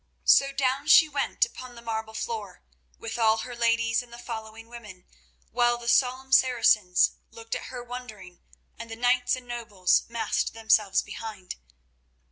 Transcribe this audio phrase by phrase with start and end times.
[0.25, 2.63] So down she went upon the marble floor,
[2.97, 5.05] with all her ladies and the following women,
[5.51, 8.41] while the solemn Saracens looked at her wondering
[8.79, 11.55] and the knights and nobles massed themselves behind.